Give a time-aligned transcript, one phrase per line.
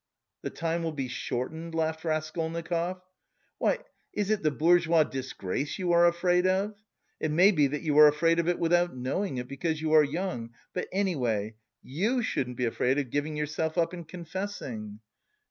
[0.41, 3.03] "The time will be shortened," laughed Raskolnikov.
[3.59, 3.81] "Why,
[4.13, 6.73] is it the bourgeois disgrace you are afraid of?
[7.19, 10.03] It may be that you are afraid of it without knowing it, because you are
[10.03, 10.55] young!
[10.73, 11.53] But anyway
[11.83, 15.01] you shouldn't be afraid of giving yourself up and confessing."